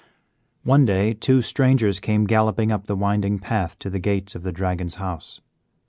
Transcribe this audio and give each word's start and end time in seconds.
One 0.63 0.83
day 0.83 1.13
two 1.13 1.43
strangers 1.43 1.99
came 1.99 2.23
galloping 2.25 2.71
up 2.71 2.85
the 2.85 2.95
winding 2.95 3.37
path 3.37 3.77
to 3.77 3.89
the 3.91 3.99
gates 3.99 4.33
of 4.33 4.41
the 4.41 4.51
Dragon's 4.51 4.95
house. 4.95 5.41